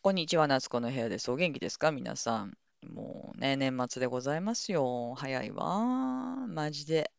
[0.00, 1.28] こんにちは、夏子の部屋です。
[1.30, 1.90] お元気ですか？
[1.90, 2.56] 皆さん。
[2.88, 5.14] もうね、年末でございますよ。
[5.16, 6.46] 早いわ。
[6.46, 7.10] マジで。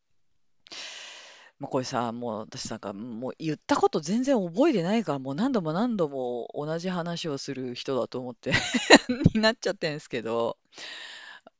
[1.59, 8.53] もうこれさ、もう私なんか、もう言ったこと全然覚えてないから、もう何度も何度も同じ話をする人だと思って
[9.35, 10.57] になっちゃってんですけど、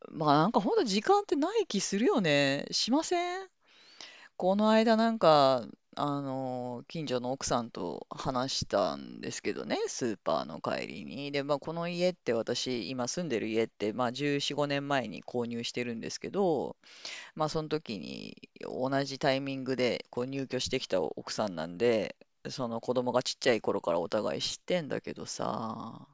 [0.10, 2.66] まあなんかほんと時間ってない気するよね。
[2.72, 3.50] しません？
[4.40, 5.68] この間なんか、
[5.98, 11.34] あの、近所の奥さんと話したんですけどね、スーパーの帰りに。
[11.34, 16.78] で、まあ、この家って私、今住んでる家って、まあ、14、5年前に購入してるんですけど、
[17.36, 22.16] まあ、その時に同じタイミングでこう入居してきた奥さんなんで、
[22.50, 26.08] その子供がちっちゃい頃からお互い知ってんだけどさ、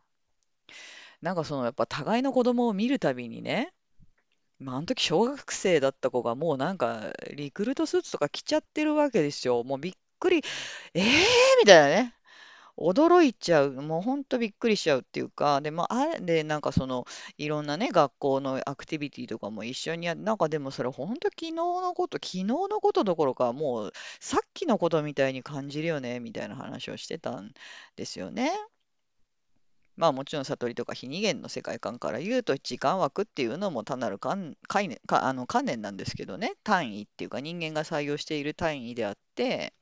[1.22, 3.72] なんかそのやっぱ互いの子供を見るたびにね、
[4.60, 9.64] まあ、あの時小学生だった子がもうなんかリクルートスーツとか着ちゃってるわけですよ。
[9.64, 10.42] もうびっくり、
[10.94, 11.04] えー？
[11.60, 12.14] みたいなね。
[12.78, 13.74] 驚いちゃう。
[13.74, 16.20] もうほんとびっくりしちゃうっていうか、で、まあ、あれ？
[16.22, 17.06] で、なんかその、
[17.38, 27.54] いろんなね、学校のアクティビティとかも一緒にや、なんかでもそれほんと昨日のこと、昨日のことどころか、もうさっきのことみたいに感じるよね、みたいな話をしてたん
[27.98, 28.52] ですよね。
[29.98, 36.54] まあもちろん悟りとか非二元の世界観から言うと時間枠っていうのも単なる観念あの観念なんですけどね。
[36.64, 39.74] 単位っていうか人間が採用している単位であって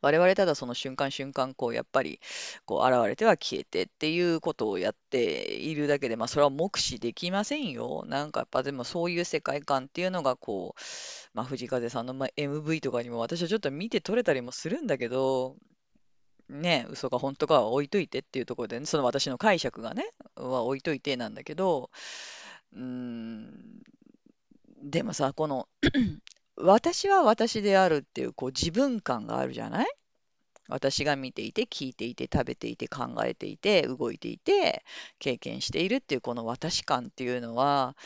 [0.00, 2.20] 我々ただその瞬間瞬間こうやっぱり
[2.64, 8.04] こう現れては消えてっていうことをやっているだけでまあそれは目視できませんよ。
[8.06, 10.80] なんかやっぱでもそういう世界観っていうのがこう
[11.34, 15.56] まあ藤風さんの MV とかにも私はちょっと見て取れたりもするんだけど
[16.50, 20.04] ね、嘘か本当かは置いといてっていうところでね、その私の解釈がね、
[20.36, 21.90] は置いといてなんだけど、
[22.74, 23.82] うん、
[24.82, 25.68] でもさ、この
[26.56, 29.86] 私は私であるっていうこう自分感があるじゃない？
[30.68, 34.84] 私が見ていて、聞いていて、食べていて、考えていて、動いていて、
[35.18, 37.96] 経験しているっていうこの私感っていうのは、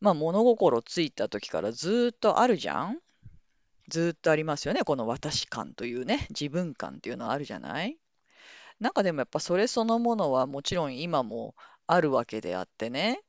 [0.00, 2.98] まあ物心ついた時からずっとあるじゃん？
[3.88, 4.82] ずっとありますよね。
[4.84, 7.96] この私感というね、自分感っていうのはあるじゃない？
[8.80, 11.54] なんかでもやっぱそれそのものはもちろん今も
[11.86, 13.20] あるわけであってね、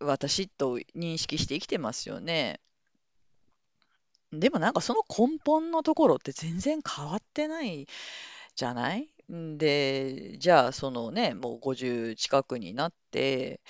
[0.00, 2.60] 私と認識して生きてますよね。
[4.32, 7.86] でもなんかその根本のところって全然変わってない
[8.56, 9.08] じゃない？
[9.28, 13.60] で、じゃあそのね、もう50近くになって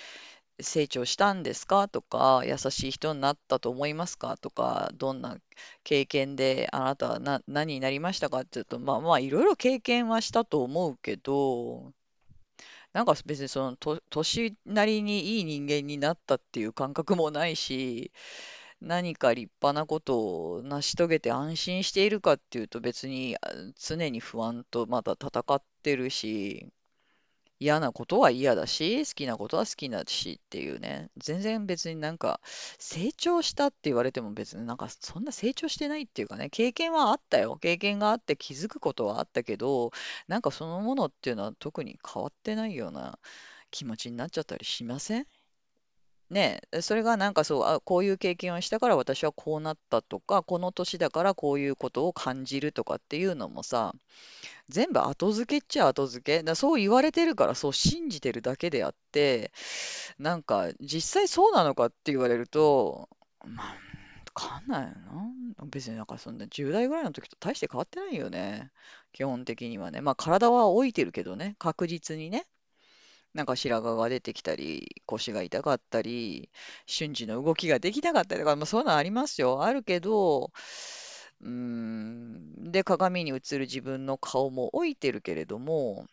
[0.61, 1.87] 成長したんですか？
[1.87, 4.37] とか、優しい人になったと思いますか？
[4.37, 5.37] とか、どんな
[5.83, 8.39] 経験であなたはな何になりましたか？
[8.39, 11.91] って言うと、まあまあいろいろ経験はしたと思うけど、
[12.93, 18.11] なんか別にそのと年なりにいい人間になったっていう感覚もないし、
[18.81, 23.37] 何か立派なことを成し遂げて安心しているかっていうと別に
[23.77, 26.67] 常に不安とまだ戦ってるし、
[27.61, 32.41] 嫌なことは嫌だし、好きなことは好きだしっていうね、全然別になんか
[32.79, 37.55] 成長したって言われても別になんかそんな成長してないっていうかね、経験はあったよ。
[37.57, 39.91] 経験があって気づくことはあったけど、
[40.27, 43.17] なんかそのものっていうのは特に変わってないような
[43.71, 45.27] 気持ちになっちゃったりしません？
[46.31, 53.93] ね、それがなんかそう、あ、こういう経験をしたから私はこうなったとか、この年だからこういうことを感じるとかっていうのもさ、
[54.69, 56.43] 全部後付けっちゃ後付け。
[56.43, 59.51] だそう言われてるからそう信じてるだけであって、
[60.19, 63.09] なんか実際そうなのかって言われると、
[63.45, 63.75] まあ、
[64.39, 64.95] 変わんないよ
[65.57, 65.65] な。
[65.65, 68.71] 別になんかそんな10代ぐらいの時と大して変わってないよね。
[69.11, 69.99] 基本的にはね。
[69.99, 72.45] まあ体は老いてるけどね、確実にね。
[73.33, 76.49] なんか白髪が出てきたり、腰が痛かったり、
[76.85, 79.63] 瞬時の動きができなかったりとか、まあ、そういうのありますよ。
[79.63, 80.51] あるけど、
[81.41, 86.07] うん、で、鏡に映る自分の顔も老いてるけれども、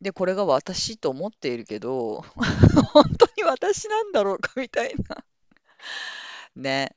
[0.00, 2.24] で、これが私と思っているけど、
[2.92, 5.24] 本当に私なんだろうかみたいな。
[6.56, 6.94] ね。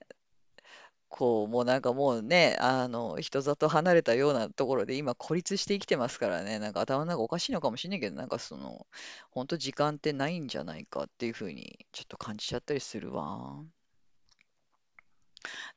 [1.16, 8.88] こう、もうなんかもうね、あの、人里離れたようなところで今孤立して生きてますからね、なんか頭の中おかしいのかもしれないけど、なんかその、
[9.30, 13.64] 本当時間ってないんじゃないかっていうふうにちょっと感じちゃったりするわ。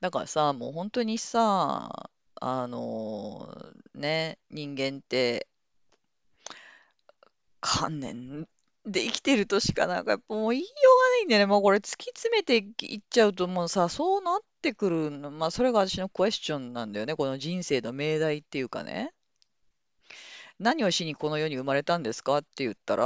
[0.00, 5.48] だからさ、もう本当にさ、あのね、人間って
[7.60, 8.48] 観念
[8.86, 11.46] で生きてるとしかなんかやっぱもう言いようがないんだよね。
[11.46, 15.30] もうこれ突き詰めていっちゃうともうさ、そうなってくるの。
[15.30, 17.16] まあそれが私のクエスチョンなんだよね。
[17.16, 19.12] この人生の命題っていうかね。
[20.58, 23.04] 何をしにこの世に生まれたんですかって言ったら、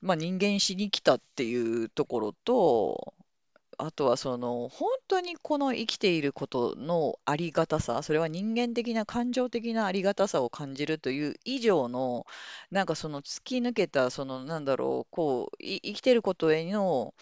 [0.00, 3.14] まあ人間しに来たっていうところと、
[3.78, 12.26] あとはその、本当にこの生きていることのありがたさ、それは人間的な感情的なありがたさを感じるという以上の、
[12.72, 17.14] なんかその突き抜けた、そのなんだろう、こう、い生きてることへの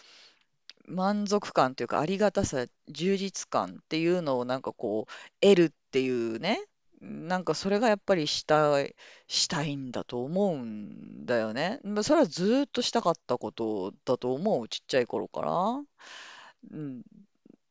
[0.87, 5.11] 満足感というか、ありがたさ、充実感っていうのをなんかこう、
[5.41, 6.59] 得るっていうね、
[7.01, 8.95] なんかそれがやっぱりしたい、
[9.27, 11.79] したいんだと思うんだよね。
[11.83, 15.51] まあそれはずっとしたかったことだと思う、ちっちゃい頃から。
[16.71, 17.03] うん、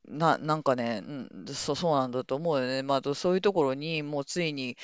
[0.08, 1.12] な、なんかね、う
[1.42, 2.82] ん、そ、そうなんだと思うよね。
[2.82, 4.76] まあ、そういうところにもうついに、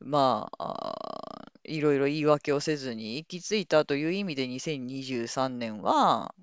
[0.00, 6.34] まあ、あいろいろ言い訳をせずに行き着いたという意味で2023年は、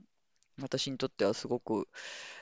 [0.62, 1.88] 私にとってはすごく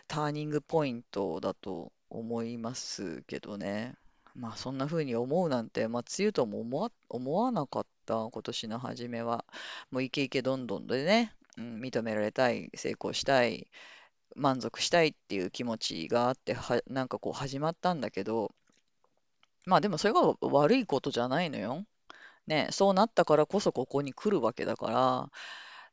[0.08, 3.96] ターニングポイントだと思いますけどね。
[4.36, 9.46] まあそんな風に思うなんて、まあ梅雨とも思わ、思わなかった今年の初めは。
[9.92, 13.68] もうイケイケどんどんでね、うん、認められたい、成功したい、
[14.36, 18.52] 満足したいっていう気持ちがあって、は、なんかこう始まったんだけど、
[19.66, 21.86] まあでもそれが悪いことじゃないのよ。
[22.48, 25.32] ね、そうなったからこそここに来るわけだから、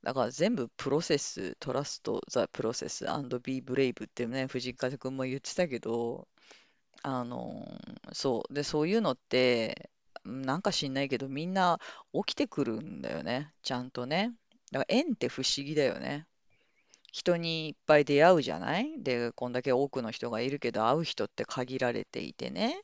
[0.02, 6.28] だから全部プロセス、トラスト、ザ・プロセス、アンド・ビー・ブレイブってね、藤井風くんも言ってたけど、
[7.02, 7.66] あの、
[8.12, 8.54] そう。
[8.54, 9.90] で、そういうのって、
[10.24, 11.80] なんか知んないけど、みんな
[12.12, 13.52] 起きてくるんだよね。
[13.62, 14.34] ちゃんとね。
[14.72, 16.26] だから縁って不思議だよね。
[17.12, 19.02] 人にいっぱい出会うじゃない？
[19.02, 22.82] で、こんだけ多くの人がいるけど、会う人って限られていてね。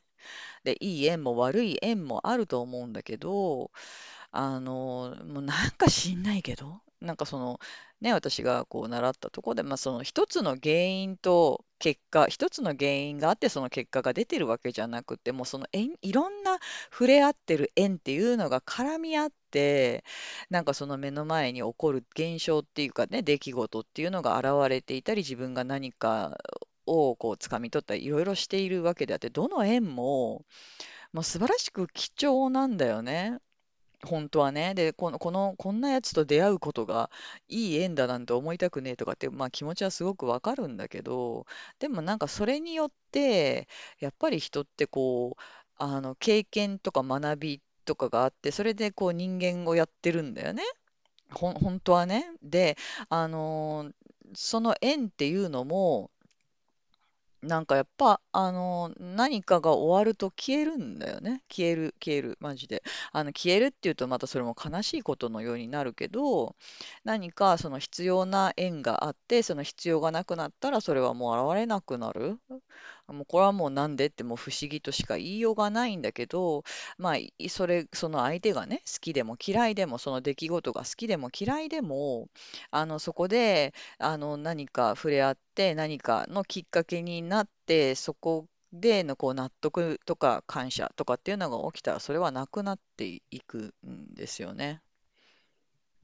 [0.64, 3.70] で、いい縁も悪い縁もあると思うんだけど、
[4.32, 7.60] あの、もうなんか知んないけど、なんかその、
[8.00, 16.58] ね、私がこう習ったところで、まあ、その一つの原因と結果、一つの原因があってその結果が出てるわけじゃなくて、もうその縁、いろんな
[16.90, 20.04] 触れ合ってる縁っていうのが絡み合って、
[20.50, 26.38] なんかその目の前に起こる現象っていうかね、出来事っていうのが現れていたり、自分が何か
[26.86, 30.44] をこう掴み取ったり、いろいろしているわけであって、どの縁も、
[31.12, 33.38] もう素晴らしく貴重なんだよね。
[34.04, 34.74] 本当はね。
[34.74, 37.10] で、この、この、こんなやつと出会うことが
[37.48, 41.46] いい縁だなんて思いたくねえとかって、まあ気持ちはすごくわかるんだけど、
[41.78, 43.68] でもなんかそれによって、
[44.00, 45.42] やっぱり人ってこう、
[45.76, 50.62] あの、経験とか学びとかがあって、それでこう人間をやってるんだよね。
[51.30, 52.32] ほん、本当はね。
[52.42, 52.76] で、
[53.08, 53.90] あの
[54.34, 56.10] その縁っていうのも、
[57.46, 61.42] なんかやっぱ、あの、何かが終わると消えるんだよね。
[61.48, 62.82] 消える、消える、マジで。
[63.12, 66.56] あの、消えるっていうとまたそれも悲しいことのようになるけど、
[67.04, 72.38] 何かその必要な縁があって、その必要がなくなったらそれはもう現れなくなる。
[73.08, 74.06] もうこれはもうなんで？
[74.06, 76.64] ってもう不思議としか言いようがないんだけど、
[76.98, 82.28] まあ、それ、その相手がね、好きでも嫌いでも、その出来事が好きでも嫌いでも、
[82.70, 94.82] あの、そこで、あの、何か触れ合って、何かのきっかけになって、そこでのこう納得とか感謝とかっていうのが起きたら、それはなくなっていくんですよね。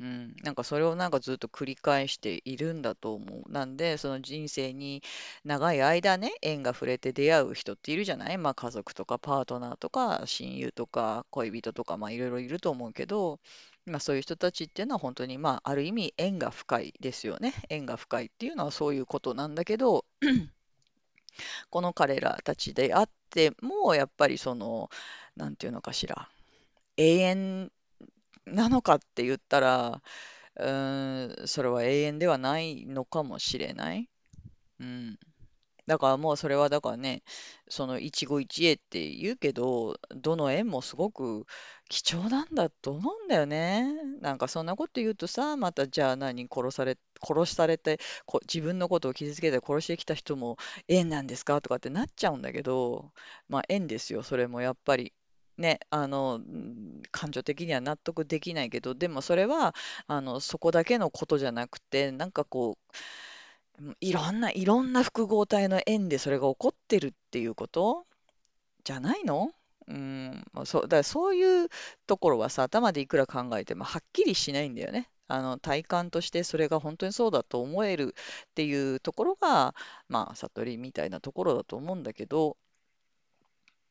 [0.01, 3.53] うん、なんかそれをなんかずっと繰り返しているんだと思う。
[3.53, 5.03] なんで、その人生に
[5.45, 13.41] 長い間ね、縁が触れて出会う人っているじゃないまあ家族とかパートナーとか親友とか恋人とかまあいろいろいると思うけど、
[13.85, 17.53] まあそういう人たちっていうのは本当にまあある意味縁が深いですよね。
[17.69, 20.07] 縁が深いっていうのはそういうことなんだけど、
[21.71, 24.89] この彼らたちであってもやっぱりその、
[25.37, 26.31] なんていうのかしら、
[26.97, 27.73] 永遠
[28.47, 30.03] なのかって言ったら、
[30.57, 34.09] うん、それは永遠ではないのかもしれない。
[34.81, 35.19] うん。
[35.87, 37.23] だからもうそれはだからね、
[37.69, 41.47] その一期一会って言うけど、どの縁もすごく
[41.89, 43.93] 貴重なんだと思うんだよね。
[44.21, 50.57] なんかそんなこと言うとさ、またじゃあ何殺され、殺されて、こ、自分のことを傷つけて殺してきた人も
[50.89, 53.13] 縁なんですかとかってなっちゃうんだけど、
[53.49, 55.13] まあ縁ですよ、それもやっぱり。
[55.61, 56.41] ね、あの、
[57.13, 59.75] 感情的には納得できないけど、でもそれは、
[60.07, 62.79] あの、そこだけのことじゃなくて、なんかこ
[63.79, 68.07] う、いろんな、いろんな複合体の円でそれが起こってるっていうこと
[68.85, 69.53] じゃないの？
[69.89, 71.69] うん、そう、だからそういう
[72.07, 75.11] ところはさ、頭でいくら考えてもはっきりしないんだよね。
[75.29, 78.15] あの、体感としてそれが本当にそうだと思える
[78.51, 79.75] っていうところが、
[80.09, 82.57] まあ、悟りみたいなところだと思うんだけど、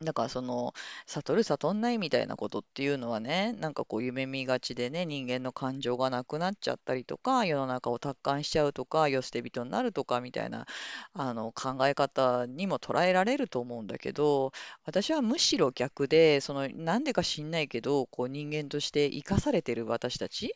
[0.02, 0.72] だからその
[1.06, 10.66] 悟る悟んないみたいなことっていうのはねなんかこう夢見がちでね人間の感情がなくなっちゃったりとか世の中を達観しちゃうとか世捨て人になるとかみたいな
[11.12, 14.52] あの考え方にも捉えられると思うんだけど
[14.86, 20.54] 私はむしろ逆でそのなんでか知んないけどこう人間として生かされてる私たち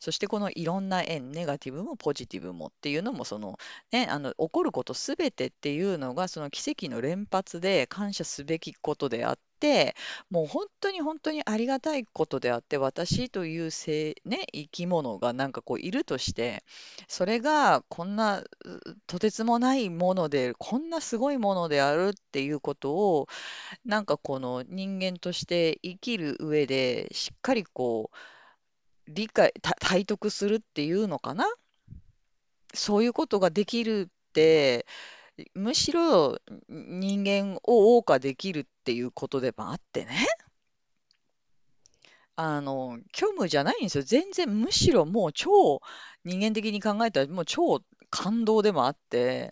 [0.00, 3.58] そしてこのいろんな縁、ネガティブもポジティブもっていうのも、その
[3.92, 9.94] ね、あの起こることすべてっていうのが、その奇跡の連発で感謝すべきことであって、
[10.30, 16.64] もう本当に本当にありがたいことであって、私という生、ね、生き物がなんかこういるとして、
[17.08, 18.42] それがこんな
[19.06, 23.28] とてつもないもので、こんなすごいものであるっていうことを、
[23.84, 28.16] なんかこの人間として生きる上でしっかりこう
[29.08, 31.46] 理解、体得するっていうのかな？
[32.72, 34.86] そういうことができるって、
[35.54, 40.26] むしろ人間を謳歌できるっていうことでもあってね、
[42.36, 44.04] あの、虚無じゃないんですよ。
[44.04, 45.80] 全然、むしろもう超
[46.24, 49.50] 人間的に考えたらもう超感動でもあって、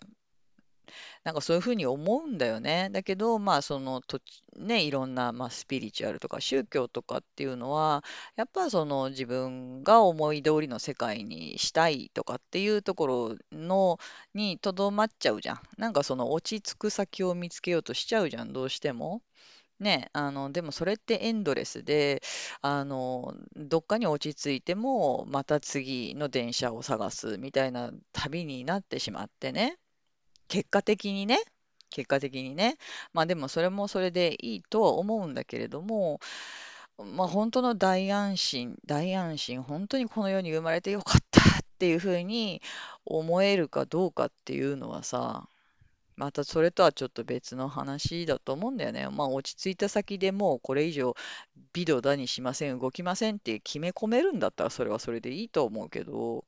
[1.23, 2.89] なんかそういうふうに思うんだよね。
[2.91, 8.03] だけど、まあ、その土地、ね、いろんな、まあ、スピリチュアルとか宗教とかっていうのは、
[8.35, 13.99] やっぱその自分が思い通りの世界にしたいとかっていうところの
[14.33, 15.61] にとどまっちゃうじゃん。
[15.77, 19.21] なんかその落ち着く先を見つけようとしちゃうじゃん、どうしても。
[19.79, 22.21] ね、あの、でもそれってエンドレスで、
[22.61, 29.77] あの、どっかに落ち着いても、また次の電車を探すみたいな旅になってしまってね。
[30.49, 31.39] 結果的にね、
[31.89, 32.77] 結果的にね、
[33.13, 36.19] まあでもそれもそれでいいとは思うんだけれども、
[36.97, 41.43] まあ本当の大安心、大安心、本当にこの世に生まれてよかったっ
[41.79, 42.61] ていうふうに
[43.05, 45.47] 思えるかどうかっていうのはさ、
[46.17, 49.07] またそれとはちょっと別の話だと思うんだよね。
[49.09, 51.15] まあ落ち着いた先でもうこれ以上
[51.73, 56.43] 微動だにしません、動きませんって決め込めるんだったらそれはそれでいいと思うけど、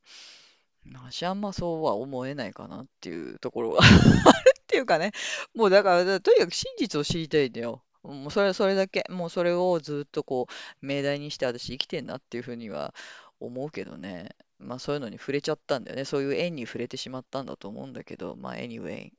[0.86, 5.12] 私あんまそうは思えないかなっていうところが っていうかね、
[5.54, 7.84] もうだから、とにかく真実を知りたいんだよ。
[8.04, 12.96] もうそれ、それだけ、もうそれをずっとこう、命題にして私生きてんなっていうふうには
[13.40, 14.36] 思うけどね。
[14.60, 16.06] まあそういうのに触れちゃったんだよね。
[16.06, 19.12] そういう縁に触れてしまったんだと思うんだけど、まあ anyway。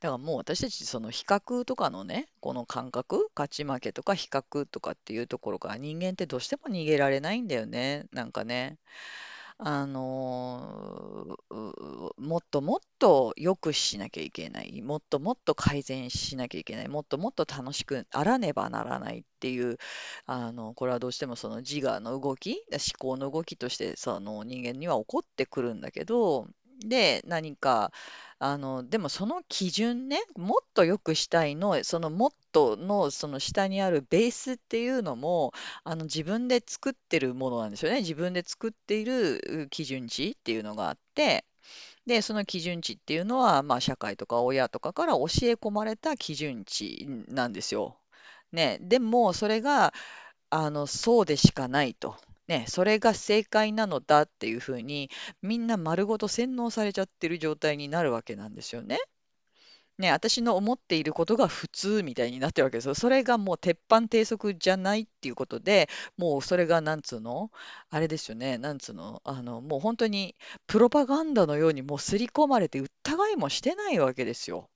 [0.00, 8.06] だからもう私たちその比較とかのね、この感覚、勝ち負けとか比較とかっていうところから人間ってどうしても逃げられないんだよね。
[8.12, 8.78] なんかね。
[9.58, 11.38] あの
[12.18, 19.78] もっともっと良くしなきゃいけない、もっともっと改善しなきゃいけない、もっともっと楽しくあらねばならないっていう、
[20.26, 26.46] あの、これはどうしてもその自我の動き、思考の動きとしてその人間には起こってくるんだけど、
[26.80, 27.92] で、何か、
[28.38, 35.52] あの、でもその基準ね、もっと良くしたいの、そのもっとのその下にあるベースっていうのも、
[35.84, 37.98] あの自分で作ってるものなんですよね。
[38.00, 41.44] 自分で作っている基準値っていうのがあって、
[42.06, 47.98] で、その基準値っていうのは、まあ、社会とか親とかから教え込まれた基準値なんですよ。
[48.52, 49.92] ね、でも、それが、
[50.50, 52.16] あの、そうでしかないと。
[52.48, 55.10] ね、それが正解なのだっていうふうに、
[55.42, 58.98] みんな丸ごと洗脳されちゃってる状態になるわけなんですよね。
[59.98, 62.94] ね、私の思っていることが普通みたいになってるわけですよ。
[62.94, 65.88] それがもう鉄板低速じゃないっていうことで、
[66.18, 67.50] もうそれがなんつうの？
[67.88, 69.22] あれですよね、なんつうの？
[69.24, 70.36] あの、もう本当に
[70.66, 74.68] プロパガンダのようにもう刷り込まれて疑いもしてないわけですよ。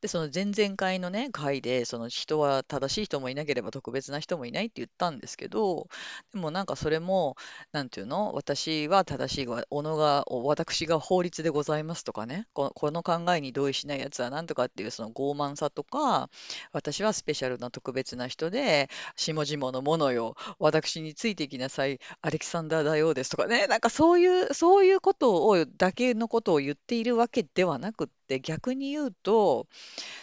[0.00, 5.88] で、その前々回のね、回で、その人は正しい人もいなければ特別な人もいないって言ったんですけど、
[6.32, 7.36] でもなんかそれも、
[7.72, 16.30] なんていうの私は正しいが、己が、私が法律でございますとかね、ここの考えに同意しないやつは何とかっていうその傲慢さとか、
[16.72, 29.51] 私はスペシャルな特別な人で、下々のものよ、私についていきなさい、アレキサンダー大王ですとかね、なんかそういう、そういうことを、だけのことを言っているわけではなくって、逆に言うと、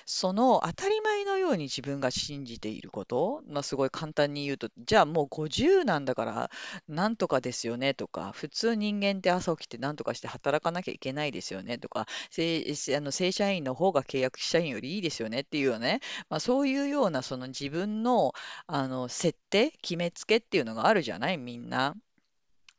[0.05, 6.49] その当たり前のように自分が信じていること、まあ、すごい簡単に言うと、じゃあもう50なんだから
[6.87, 12.65] なんとかですよねとか、普通人間って朝起きてなんとかして働かなきゃいけないですよねとか、正
[12.97, 18.33] あの正社員の方が契約社員よりいいですよねっていうよね、まあ、そういうようなその自分の、
[18.67, 21.95] あの設定、決めつけっていうのがあるじゃない、みんな。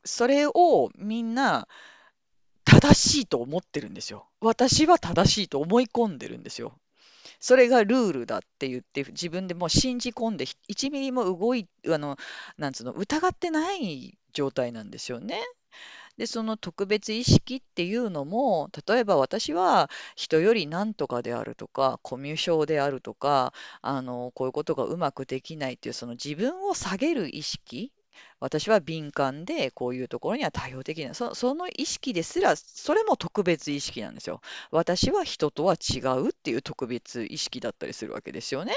[0.05, 1.69] それをみんな
[2.71, 4.29] 正しいと思ってるんですよ。
[4.41, 6.79] 私は正しいと思い込んでるんですよ。
[7.41, 12.17] それがルールだって言って自分でもう信じ込んで1ミリも動いあの
[12.59, 15.41] なんつうの疑ってない状態なんですよね。
[16.17, 27.91] で、その特別意識っていうのも、例えば私は人よりなんとかであるとか、コミュ障であるとか、あの、こういうことがうまくできないっていう、その自分を下げる意識、
[28.41, 31.15] 私は敏感で、こういうところには対応できない。
[31.15, 34.41] そ、の意識ですら、それも特別意識なんですよ。
[34.71, 38.75] 私は人とは違うっていう特別意識だったりするわけですよね。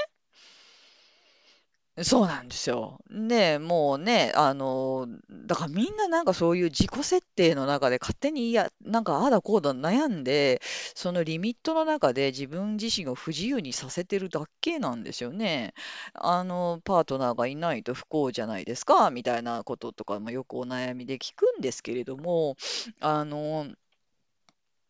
[2.02, 2.98] そうなんですよ。
[3.08, 5.06] で、もうね、あの、
[5.46, 10.60] だからみんななんかそういう自己設定の中で勝手に、いや、なんかああだこうだ悩んで、
[10.96, 15.72] そのリミットの中で自分自身を不自由にさせてるだけなんですよね。
[16.14, 22.56] あの、パートナーがいないと不幸じゃないですか、みたいなこととかもよくお悩みで聞くんですけれども、
[22.98, 23.68] あの、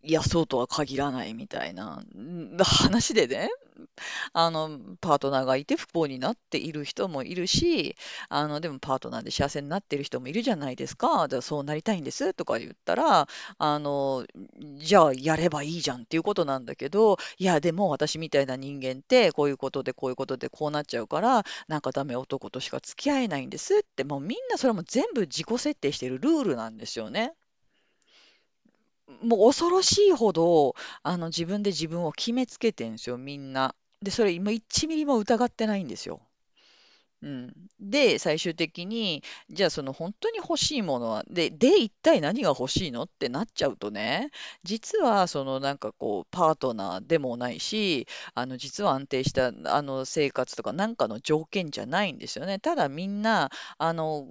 [0.06, 2.02] いや、そうとは限らないみたいな
[2.62, 3.48] 話でね、
[4.34, 7.96] あの、パートナーがいて不幸になっている人もいるし、
[8.28, 11.28] あの、でもパートナーで幸せになっている人もいるじゃないですか。
[11.28, 14.26] じゃあそうなりたいんですとか言ったら、あの、
[14.78, 27.34] じゃあやればいいじゃんっていうことなんだけど、いや、でも私みたいな人間ってこういうことでこういうことでこうなっちゃうから、なんかダメ男としか付き合えないんですって、もうみんなそれも全部自己設定してるルールなんですよね。
[29.22, 33.74] もう恐ろしいほど、あの、自分で自分を決めつけてんですよ、みんな。
[34.02, 36.20] で、それ今1ミリも疑ってないんですよ。
[37.24, 37.52] うん。
[37.80, 44.30] で、最終的に、じゃあその本当に欲しいものは、で、で、一体何が欲しいのってなっちゃうとね、
[44.62, 52.58] 実はそのなんかこう、パートナーでもないし、あの、実は安定したあの生活とかなんかの条件じゃないんですよね。
[52.58, 54.26] ただみんな、あの、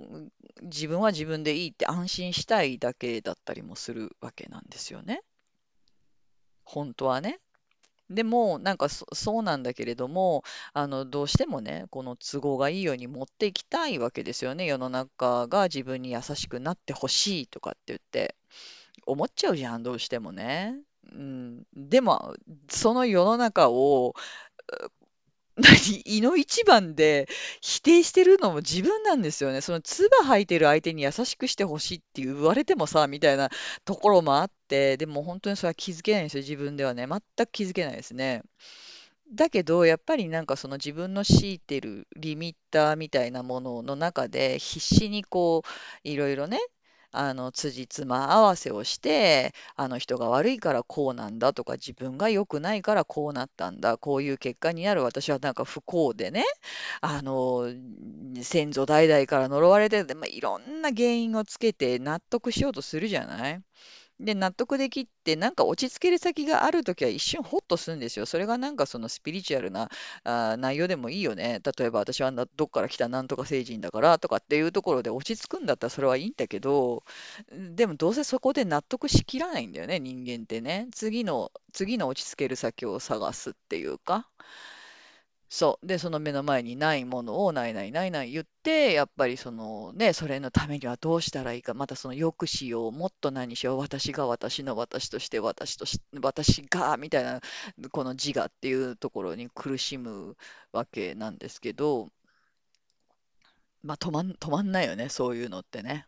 [0.61, 5.23] 自分は自分でいいって安心したいだけだったりもするわけなんですよね。
[6.65, 7.39] 本当はね。
[8.13, 10.43] でも、なんかそ、そうなんだけれども、
[10.73, 14.65] あの、どうしてもね、この都合がいいように持っていきたいわけですよね。
[14.65, 18.35] 世の中が自分に優しくなってほしいとかって言って、
[19.05, 20.75] 思っちゃうじゃん、どうしてもね。
[21.11, 22.35] うん、でも、
[22.69, 24.15] その世の中を、
[25.55, 27.27] 何、 いの一番で
[27.61, 29.61] 否定してるのも自分なんですよね。
[29.61, 33.49] その唾吐いてる相手に優しくしてほしいって言われてもさ、みたいな
[33.85, 37.05] ところもあって、でも本当にそれは気づけないんですよ、自分ではね。
[37.07, 38.41] 全く気づけないですね。
[39.33, 45.63] だけど、やっぱりなんかその自分の強いてるリミッターみたいなものの中で必死にこ
[46.05, 46.59] ういろいろね、
[47.13, 56.43] あの辻褄合わせをして、あの人が悪いからこうなんだとか、自分が良くないからこうなったんだ、こういう結果になる私はなんか不幸でね、
[57.01, 57.71] あの
[58.41, 63.63] 先祖代々から呪われてて、まあ、いろんな原因をつけて納得しようとするじゃない？
[64.23, 68.25] で、納得できって、なんか落ち着ける先があるときは一瞬ホッとするんですよ。
[68.25, 69.89] それがなんかそのスピリチュアルな
[70.23, 71.59] あ内容でもいいよね。
[71.77, 77.03] 例えば私はどっから来たなんとか星人だからとかっていうところで落ち着くんだったらそれはいいんだけど、
[77.75, 80.87] でもどうせそこで納得しきらないんだよね、人間ってね。
[80.93, 84.29] 次の、次の落ち着ける先を探すっていうか。
[85.53, 85.85] そう。
[85.87, 97.39] で、その目の前にないものをないないないない言って、やっぱりそのね、それのためにはどうしたらいいか、またその良くしよう、もっと何しよう、私が私の私として私とし、私が、みたいな、
[97.91, 100.37] この自我っていうところに苦しむ
[100.71, 102.09] わけなんですけど、
[103.83, 106.07] まあ止まん、止まんないよね、そういうのってね。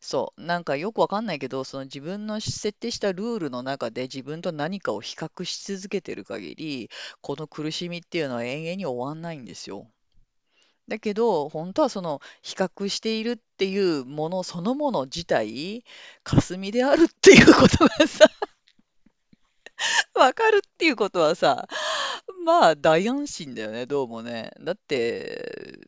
[0.00, 9.90] そう、なんかよくわかんないけど、その自分の設定したルールの中で自分と何かを比較し続けてる限り、この苦しみっていうのは永遠に終わんないんですよ。
[10.88, 15.84] だけど、本当はその比較しているっていうものそのもの自体、
[16.24, 18.26] 霞であるっていうことがさ、
[20.14, 21.68] わかるっていうことはさ、
[22.44, 24.50] まあ大安心だよね、どうもね。
[24.60, 25.78] だって、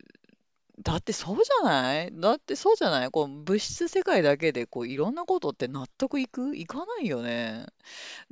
[0.82, 2.10] だってそうじゃない？
[2.12, 3.10] だってそうじゃない？
[3.10, 6.56] こう物質世界だけでこういろんなことって納得いく？
[6.56, 7.66] いかないよね。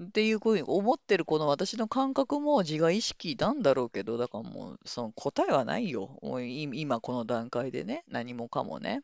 [0.01, 6.19] っていうふうに思ってるこの私の感覚も自我意識なんだろうけど、だからもうその答えはないよ。
[6.23, 9.03] もう今この段階でね、何もかもね。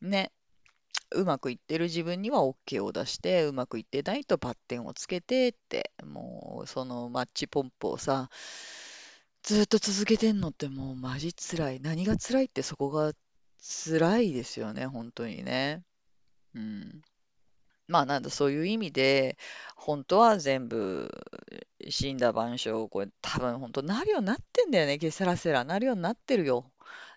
[0.00, 0.30] ね。
[1.10, 8.28] うまくいってる自分には OK を出して、うまくいってないとバッテンをつけてって、もうそのマッチポンプをさ、
[9.42, 11.80] ずっと続けてんのってもうマジ辛い。
[11.80, 13.12] 何が辛いってそこが
[13.60, 15.82] 辛いですよね、本当にね。
[16.54, 17.02] うん。
[17.88, 19.38] まあなんだ、そういう意味で、
[19.76, 21.10] 本当は全部
[21.90, 25.64] 死んだ万象、これ多分本当なるようになってんだよね、ゲセラセラ。
[25.64, 26.72] なるようになってるよ。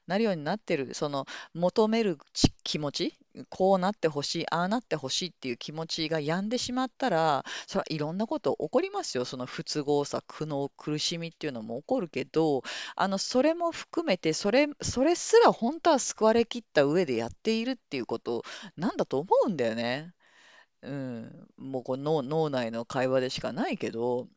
[0.08, 0.94] なるようになってる。
[0.94, 3.18] その求めるち気持ち、
[3.50, 9.26] こうなってほしい、ああなってほしいっていう気持ちが病んでしまったら、それはいろんなこと起こりますよ。
[9.26, 12.64] その不都合さ、苦悩、苦しみっていうのも起こるけど、
[12.96, 18.44] あの、それも含めて、それ、それすら本当は救われきった上でやっているっていうこと
[18.78, 20.14] なんだと思うんだよね。
[20.84, 21.48] うん。
[21.58, 24.28] もうこの脳内の会話でしかないけど、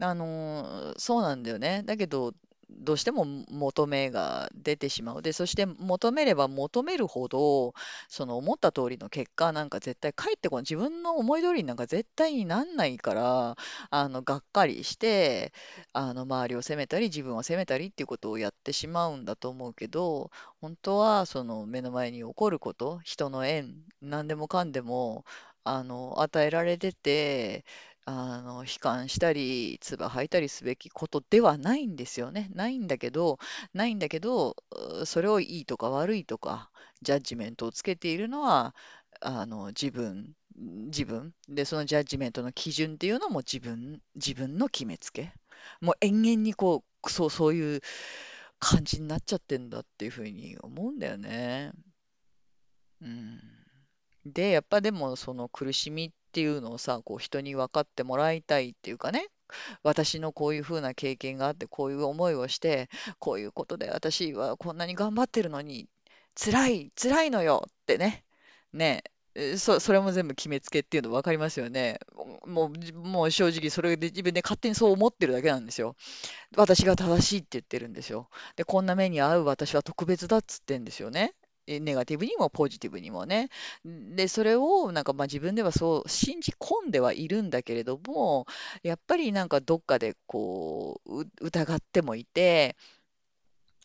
[0.00, 1.82] あのそうなんだよね。
[1.84, 2.32] だけど、
[2.78, 5.22] どうしても求めが出てしまう。
[5.22, 7.74] で、そして求めれば求めるほど、
[8.08, 10.62] その思った通りの結果なんか絶対返ってこない。
[10.62, 13.56] 自分の思い通りになんか絶対になんないから、
[13.90, 15.52] あの、がっかりして、
[15.92, 25.24] あの、周りを責めたり、自分を責めたりっていうことをやってしまうんだと思うけど、本当はその目の前に起こること、人の縁、何でもかんでも、
[25.64, 27.64] あの、与えられてて、
[28.06, 32.50] あの、悲観したり、唾吐いたりすべきことではないんですよね。
[32.54, 33.38] ないんだけど、
[33.72, 34.56] ないんだけど、
[35.06, 36.70] それをいいとか悪いとか、
[37.02, 38.74] ジャッジメントをつけているのは、
[39.20, 41.34] あの、自分、自分。
[41.48, 45.32] で、そのジャッジメントの基準っていうのも自分、自分の決めつけ。
[45.80, 47.80] もう延々にこう、そう、そういう
[48.58, 51.72] 感じになっちゃってんだっていうふうに思うんだよね。
[53.00, 53.40] うん。
[54.26, 59.28] で、やっぱでもその苦しみっていうのをさ、こう人に分かってもらいたいっていうかね、
[59.84, 62.88] 私のこういう風な経験があって、こういう思いをして、
[63.20, 65.86] こういうことで私はこんなに頑張ってるのに、
[66.34, 68.24] 辛い、辛いのよってね。
[68.72, 69.04] ね
[69.36, 72.00] え、そ、それも全部決めつけっていうの分かりますよね。
[72.44, 75.94] もう、もう正直それで自分で勝手にそう思ってるだけなんですよ。
[76.56, 78.28] 私が正しいって言ってるんですよ。
[78.56, 81.32] で、こんな目に遭う私は特別だっつってんですよね。
[81.66, 83.48] えネガティブにもポジティブにもね。
[83.84, 88.46] で、それをなんかまあ自分ではそう信じ込んではいるんだけれども、
[88.82, 92.76] やっぱりなんかどっかでこう、う疑ってもいて、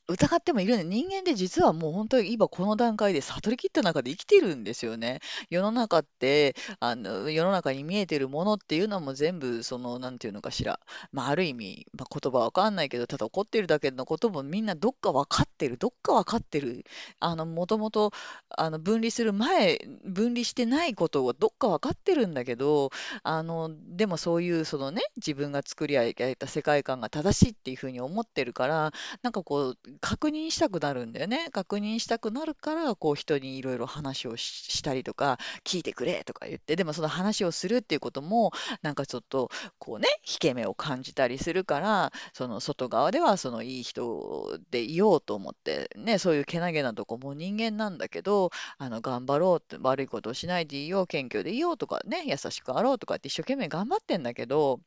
[0.09, 0.83] 疑ってもいるね。
[0.83, 5.19] 人間で実はもう本当に今この段階で悟り切った中で生きてるんですよね。
[5.51, 10.79] 世の中って、あの、世の中に見えてるものっていうのも全部、その、なんていうのかしら。
[11.11, 15.77] まあ、ある意味、まあ、言葉わかんないけど、ただ怒ってるだけのこともみんなどっかわかってる。
[15.77, 16.85] どっかわかってる。
[17.19, 18.11] あの、もともと、
[18.49, 22.89] あの、分離する前、分離してないことはどっかわかってるんだけど、
[23.23, 28.91] あの、でもそういう、そのね、自分が作り上げた世界観が正しいっていうふうに思ってるから、
[29.21, 31.49] なんかこう、確認したくなるんだよね。
[31.51, 54.79] 確認したくなるから、こう人にいろいろ話をししたりとか、聞いてくれとか言って、でもその話をするっていうことも、なんかちょっとこうね、引け目を感じたりするから、その外側ではそのいい人でいようと思って、ね、そういうけなげなとこも人間なんだけど、あの頑張ろうって、悪いことをしないでいいよ、謙虚でいいよとかね、優しくあろうとかって一生懸命頑張ってんだけど、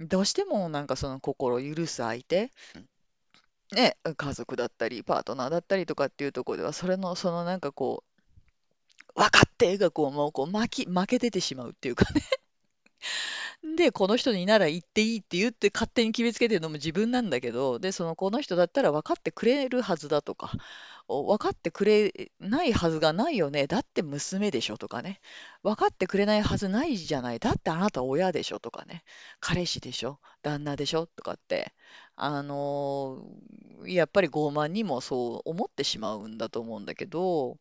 [0.00, 2.50] どうしてもなんかその心を許す相手、
[3.74, 8.14] ね、家族だったり、パートナーだったりとかっていうところでは、それの、そのなんかこう、
[9.14, 12.22] 分かってがこう、もうこう、負け、負け出てしまうっていうかね。
[13.76, 20.52] で、この人になら言っていいって言って勝手に決めつけてるのも自分なんだけど、で、そのこの人だったら分かってくれるはずだとか、
[21.08, 23.66] 分かってくれないはずがないよね。
[23.66, 25.20] だって娘でしょとかね。
[25.62, 27.38] 分かってくれないはずないじゃない。
[27.38, 29.02] だってあなた親でしょとかね。
[29.40, 31.72] 彼氏でしょ旦那でしょとかって。
[32.16, 37.58] あのーやっぱり傲慢にもそう思ってしまうんだと思うんだけど、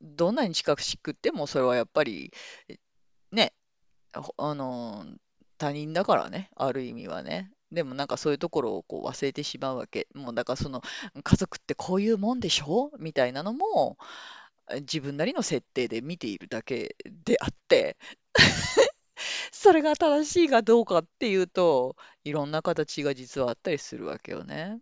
[0.00, 2.32] どんなに近くしくってもそれはやっぱり、
[4.38, 5.04] あの
[5.58, 7.50] 他人だからね、ある意味はね。
[7.72, 10.08] でもなんかそういうところをこう忘れてしまうわけ。
[10.14, 10.82] もうだからその
[11.22, 12.90] 家族ってこういうもんでしょ？
[12.98, 13.96] みたいなのも
[14.80, 17.96] 自分なりの設定で見ているだけであって、
[19.52, 24.80] それが正しいかどうかっていうと、いろんな形が実はあったりするわけよね。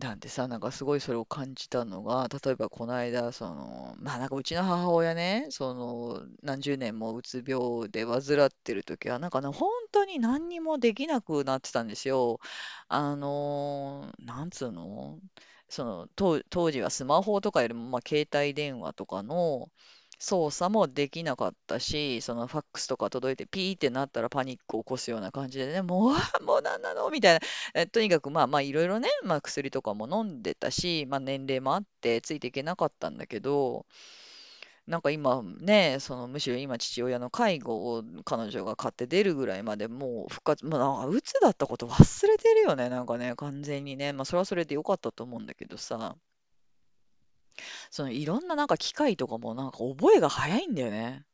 [0.00, 12.40] なんでさ、なんかすごいそれを感じたのが、例えばこの間、その、まあなんかうちの母親ね、その何十年もうつ病で患ってる時は、なんかね、本当に何にもできなくなってたんですよ。
[12.88, 15.18] あのなんつうの？
[15.68, 19.70] その当、当時はスマホとかよりも、まあ、携帯電話とかの
[20.20, 27.10] 操作もできなかったし、そのファックスとか届いてピーってなったらパニックを起こすような感じでね、 もう、もうなんなの？
[27.10, 27.40] みたいな。
[27.74, 33.86] えとにかくまあまあいろいろね、まあ薬とかも飲んでたし、まあ年齢もあってついていけなかったんだけど、
[34.86, 44.12] なんか今ね、そのむしろ今父親の介護を彼女が買って出るぐらいまでもう復活、まあなんか鬱だったこと忘れてるよね、なんかね、完全にね。
[44.12, 46.16] まあそれはそれでよかったと思うんだけどさ、
[47.90, 51.24] そのいろんななんか機械とかもなんか覚えが早いんだよね。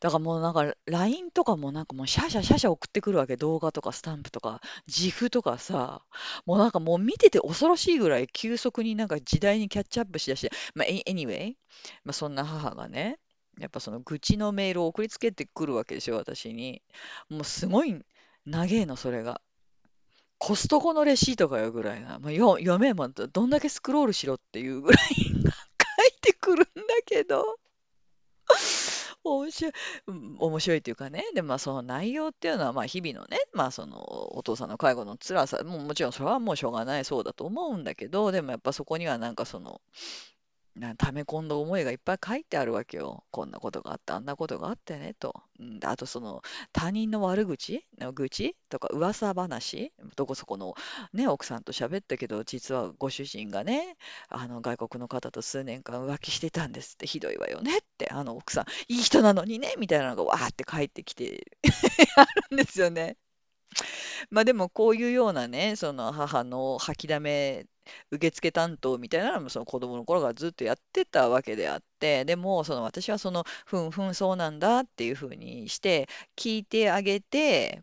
[0.00, 3.36] だからもうなんか LINE とかもなんかもうシャシャシャシャ送ってくるわけ。
[3.36, 6.02] 動画とかスタンプとか、自負とかさ、
[6.44, 11.54] もうなんかもう見てて恐ろしいぐらい急速になんか時代にキャッチアップしだして、まあ、anyway、
[12.04, 13.18] まあ、そんな母がね、
[13.58, 16.82] やっぱその愚痴のメールを送りつけてくるわけですよ、私に。
[17.30, 17.98] もうすごい
[18.44, 19.40] 長えの、それが。
[20.38, 22.18] コストコのレシートかよぐらいな。
[22.18, 25.25] まあ、読めばどんだけスクロールしろっていうぐらい
[26.46, 26.70] くるんだ
[27.04, 27.58] けど。
[29.24, 29.72] 面白い、
[30.38, 33.98] 面白いっていうかね、でまあその内容っていうのはまあ日々のね、まあその
[34.36, 39.80] お父さんの介護の辛さ、ももちろんそれはもうしょうがないそうだと思うんだけど、でもやっぱそこにはなんかその
[40.76, 43.24] な溜め込んだ思いがいっぱい書いてあるわけよ。
[43.30, 45.42] こんなことがあって、あんなことがあってね、と。
[45.58, 50.74] うん、あと、その、他人の悪口の愚痴とか、噂話どこそこの、
[51.14, 53.96] ね、奥さんと喋ったけど、実はご主人がね、
[54.28, 61.46] あの、外国の方と数年間浮気してたんですって、ひどいわよねって、あの奥さん、いい人なのにね、みたいなのがわーって帰ってきて
[62.16, 63.16] あるんですよね。
[64.30, 67.66] まあでもこういうようなね、その母の吐きだめ
[68.10, 77.82] 受付担当みたいなのもその子供の頃からずっとやってたわけであって、でもその私はそのふんふんそうなんだっていうふうにして聞いてあげて、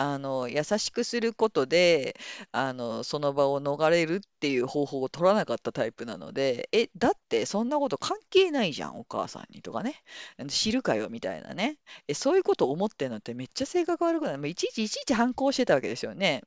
[0.00, 2.16] あの優しくすることで
[2.52, 10.02] あのその場を逃れるっていう方法を取らなかったタイプなので、え、だってそんなこと関係ないじゃん、お母さんにとかね、
[10.48, 11.76] 知るかよみたいなね、
[12.08, 16.42] え、そういうこと思ってんのってめっちゃ性格悪くない、もういちいちいちいち反抗してたわけですよね。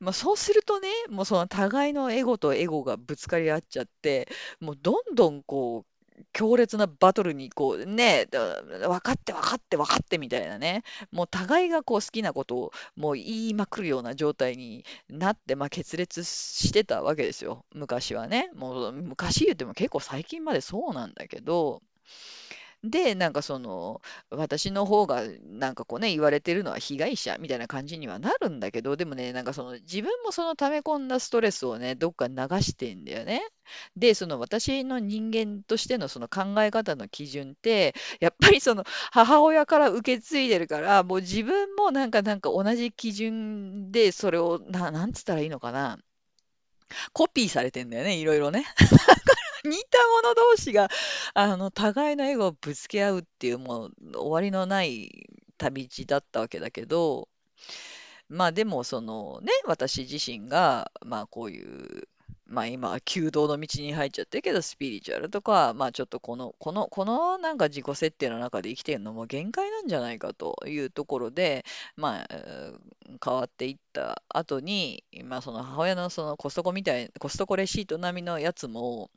[0.00, 4.28] まあ、そうするとね、もうその互いのエゴとエゴがぶつかり合っちゃって、
[4.60, 5.95] もうどんどんこう、
[6.32, 18.50] 強烈なバトルにこうね、分かって分かって分かってみたいなね、もう互いがこう好きなことをもう言いまくるような状態になって、まあ、決裂してたわけですよ、昔はね。
[18.54, 21.82] もう昔言っても結構最近までそうなんだけど、
[22.90, 33.42] で、なんかその、私の方がなんかこうね、言われてるのは被害者みたいな感じにはなるんだけど、でもね、なんかその自分もその溜め込んだストレスをね、どっか流してんだよね。
[33.96, 45.98] で、その私の人間としてのその考え方の基準って、やっぱりその母親から受け継いでるから、もう自分もなんかなんか同じ基準でそれを、な、なんつったらいいのかな。
[47.12, 48.64] コピーされてんだよね、いろいろね。
[49.66, 50.88] 似た者同士が、
[51.34, 57.28] あの、互いのエゴをぶつけ合うっていう、もう終わりのない旅路だったわけだけど、
[58.28, 62.08] まあでも、そのね、私自身が、まあこういう
[62.48, 71.64] まあ今弓道の道に入っちゃってるけど、スピリチュアルとか、まあちょっとこの、この、このなんか自己設定の中で生きてるのも限界なんじゃないかというところで、
[71.96, 72.28] まあ、
[73.24, 79.10] 変わっていった後に、まあその母親のそのコストコみたい、コストコレシート並みのやつも、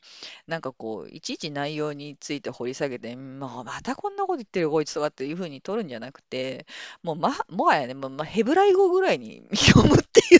[0.47, 6.65] なんかこう、いちいち内容について掘り下げて、もうまたこんなこと言ってるこいつとかっていうふうに取るんじゃなくて、
[7.03, 10.39] もうま、もはやね、まあ、まあヘブライ語ぐらいに 読むっていう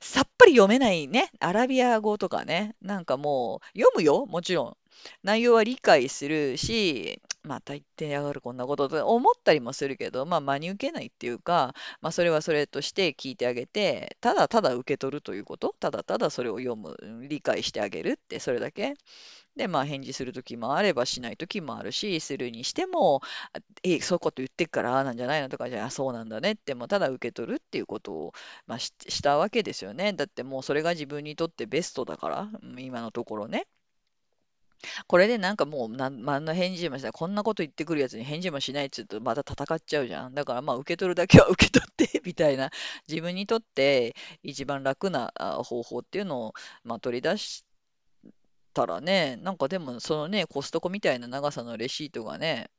[0.00, 4.76] さっぱり読めないね、アラビア語とかね、なんかもう、読むよ、もちろん。
[5.22, 16.96] 内容は理解するし、また言ってやがるこんなことと思ったりもするけど、まあ真に受けないっていうか、まあそれはそれとして聞いてあげて、ただただ受け取るということ、ただただそれを読む、
[17.28, 18.94] 理解してあげるって、それだけ。
[19.56, 23.20] で、まあ返事するときもあればしないときもあるし、するにしても、
[23.82, 28.32] え、そういうこと言ってっからあなんじゃないのとか、じゃあそうなんだねって、もただ受け取るっていうことを、
[28.66, 30.12] まあ、し、したわけですよね。
[30.12, 32.48] だってもうそれが自分にとってベストだから、
[32.78, 33.66] 今のところね。
[35.06, 40.34] これでなんかもうなん、何の返事もしない、こんなこと言ってくるやつに返事もしないっつうとまた戦っちゃうじゃん。
[40.34, 42.70] だからまあ受け取るだけは 受け取ってみたいな、
[43.08, 45.32] 自分にとって一番楽な
[45.64, 47.64] 方法っていうのを、まあ、取り出し
[48.74, 52.70] たらね、なんかでもそのね、コストコみたいな長さのレシートがね、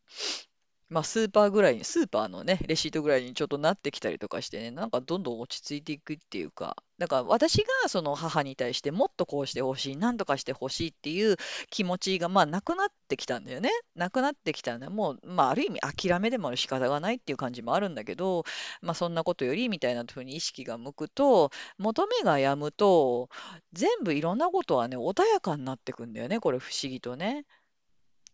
[0.91, 11.37] まあ、スーパーぐらいに、スーパーのね、レシートぐらいにちょっとなってきたりとかしてね、なんかどんどん落ち着いていくっていうか、だから私がその母に対してもっとこうしてほしい、なんとかしてほしいっていう
[11.69, 13.71] 気持ちがまあなくなってきたんだよね。
[13.95, 14.89] なくなってきたんだ。
[14.89, 18.43] もう、まあある意味諦めでも仕方がないっていう感じもあるんだけど、
[18.81, 23.29] まあそんなことよりみたいな風に意識が向くと、求めが止むと、
[23.71, 27.45] 全部いろんなことはね、穏やかになってくんだよね、これ不思議とね。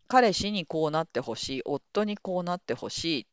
[0.08, 3.28] 彼氏にこうなってほしい、夫にこうなってほし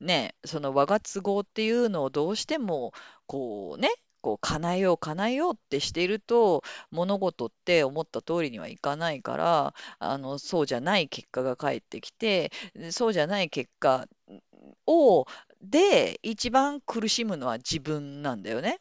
[0.00, 2.92] い、ね、その我が都合っていうのをどうしても
[3.26, 3.90] こうね、
[4.24, 12.50] こう叶えよう叶えようってしていると物事って思った通りにはいかないからあのそうじゃない結果が返ってきて
[12.90, 14.06] そうじゃない結果
[14.86, 15.26] を
[15.60, 18.80] で一番苦しむのは自分なんだよね。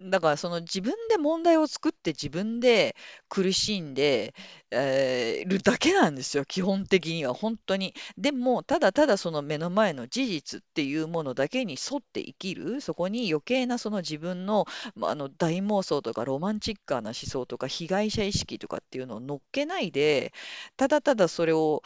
[0.00, 2.94] だからその自分で問題を作って自分で
[3.28, 4.34] 苦しんで、
[4.70, 7.94] えーるだけなんですよ、基本的には、本当に。
[8.16, 20.32] でも、ただただその目の前の事実っていうものだけに沿って生きる、そこに余計なその自分の、まあ、あの大妄想とかロマンチックな思想とか被害者意識とかっていうのを乗っけないで、
[20.76, 21.82] ただただそれを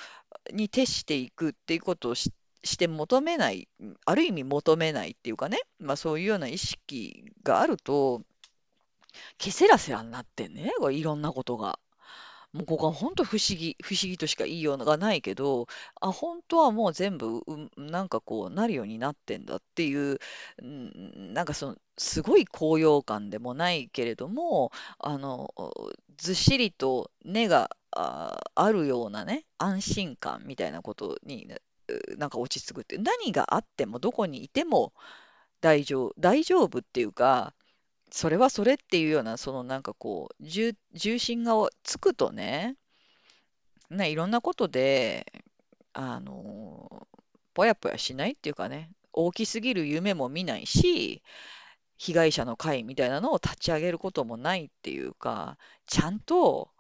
[0.53, 2.31] に徹していくっていうことをし
[2.65, 3.69] して求めない、
[4.05, 8.23] ある意味求めないっていうかね、まあそういうような意識があると、
[9.39, 11.79] ケセラセラになってね、いろんなことが。
[12.53, 15.69] もうここは本当不思議、不思議としか言いようがないけど、
[16.01, 20.19] あ、本当はもう全部、うなんかこうなるようになってんだっていう、
[20.59, 25.55] うんなんかその、すごい高揚感でもないけれども、あの、
[26.19, 31.49] ずっしりと根があ、あるようなね、安心感みたいなことに、
[32.19, 34.93] なんか落ち着くって、何があってもどこにいても
[35.61, 37.55] 大丈夫、大丈夫っていうか、
[38.11, 42.77] それはそれっていうような、そのなんかこう、重、重心がつくとね、
[43.91, 45.33] ね、いろんなことで、
[45.93, 47.07] あの、
[47.55, 51.23] ぽやぽやしないっていうかね、大きすぎる夢も見ないし、
[51.99, 56.72] 被害者の会みたいなのを立ち上げることもないっていうか、ちゃんと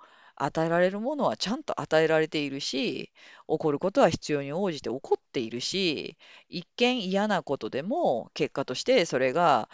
[0.45, 3.13] 与えられるものはちゃんと与えられているし、
[3.49, 6.17] 起こることは必要に応じて起こっているし、
[6.49, 9.69] 一見嫌なことでも結果としてそれが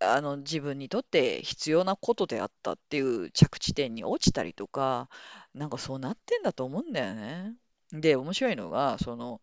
[0.00, 5.08] あの自分にとって必要なことであったっていう着地点に落ちたりとか、
[5.54, 7.54] なんかそうなってんだと思うんだよね。
[7.92, 9.40] で、面白いのが、その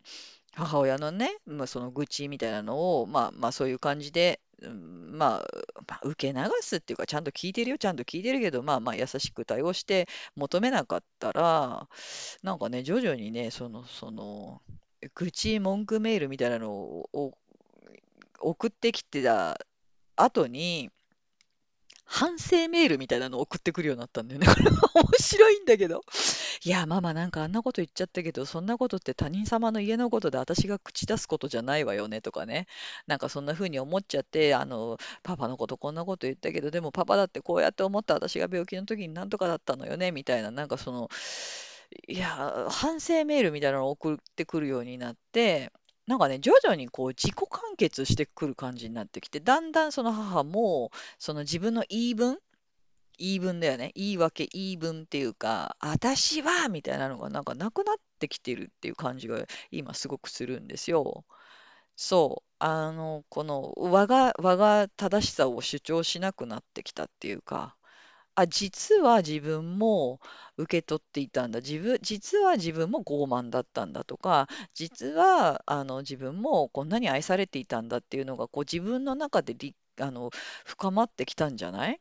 [0.56, 5.48] 母親のね、まあ、その愚痴みたいなのを、まあ、まあそういう感じで、うんまあ、
[5.86, 11.88] まあ、受け流すっていうか、ちゃんと聞いてるよ、ちゃんと聞いてるけど、まあまあ優しく対応して求めなかったら、
[12.42, 14.62] なんかね、徐々にね、その、その、
[15.14, 17.34] 愚痴文句メールみたいなのを
[18.40, 19.60] 送ってきてた
[20.16, 20.90] 後に、
[22.08, 24.46] 反省メールみたいなのを送ってくるようになったんだよね。
[24.46, 26.02] これは面白いんだけど。
[26.64, 32.68] いや、ママなんかあんなこと言っちゃったけど、そんなことって他人様の家のことで私が口出すことじゃないわよねとかね。
[33.08, 41.08] なんかそんな風に思っちゃって、あの、パパのことこんなこと言ったけど、でもパパだってこうやって思った私が病気の時になんとかだったのよね、みたいな、なんかその、
[42.08, 45.72] いや、反省メールみたいなのを送ってくるようになって、
[46.06, 52.38] なんかね、徐々にこう自己完結してくる感じになってきて、だんだんその母も、その自分の言い分、
[53.18, 53.92] 言い分だよね。
[53.94, 61.24] 言い訳、言い分っていうか、私はみたいなのがなんかなくなってきてるっていう感じが今すごくするんですよ。
[61.96, 62.52] そう。
[62.60, 67.76] あの、この我が、我が正しさを主張しなくなってきたっていうか、
[68.38, 70.20] あ、実は自分も
[70.58, 71.60] 受け取っていたんだ。
[71.60, 80.30] 自分、実は自分も傲慢だったんだとか、実はあの自分もこんなに愛されていたんだっていうのがこう自分の中でりあの
[80.66, 82.00] 深まってきたんじゃない？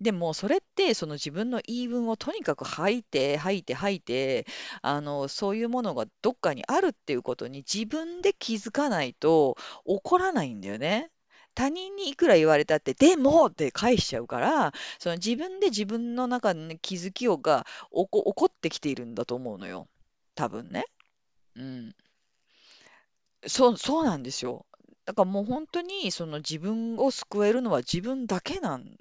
[0.00, 4.46] でもそれってその自分の言い分をとにかく吐いて吐いて吐いて
[4.82, 9.56] あのそういうものがどっかにあるっていうことに自分で気づかないと
[9.86, 11.11] 起こらないんだよね。
[11.54, 19.88] 他人にいくら言われたって、でもって返しちゃうから、その自分で自分の中に気づきをが起こ、起こってきているんだと思うのよ。
[20.34, 20.84] 多分ね。
[21.56, 21.94] うん。
[23.46, 24.66] そう、そうなんですよ。
[25.04, 28.96] だからもう本当にその自分を救えるのは自分だけなん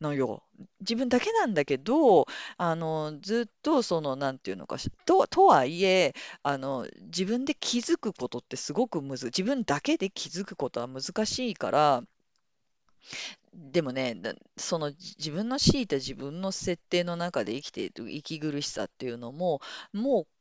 [0.00, 0.42] のよ。
[0.80, 2.26] 自分だけなんだけど、
[2.58, 12.02] あの、ずっとその、なんていうのかし、と、とはいえ、あの、自分で気づくことってすごくむず、自分だけで気づくことは難しいから、
[13.52, 14.16] でもね、
[14.56, 19.60] その自分の強いた自分の設定の中で生きている息苦しさっていうのも、
[19.92, 20.39] もう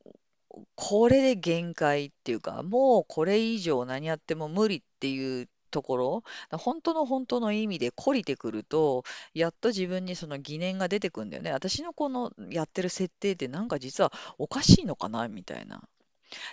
[0.76, 11.52] これで限界っていうか、もうこれ以上何やっても無理っていうところ、本当の本当の意味で懲りてくると、やっと自分にその疑念が出てくるんだよね。
[11.52, 15.84] 私のこのやってる設定ってなんか実はおかしいのかなみたいな。